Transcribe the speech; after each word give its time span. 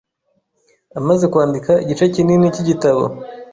amaze 0.99 1.23
kwandika 1.31 1.71
igice 1.83 2.05
kinini 2.13 2.53
k’igitabo 2.53 3.03